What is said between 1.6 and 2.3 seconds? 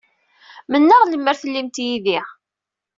yid-i.